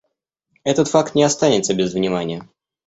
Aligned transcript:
Этот 0.63 0.87
факт 0.87 1.13
не 1.13 1.21
останется 1.21 1.75
без 1.75 1.93
внимания. 1.93 2.49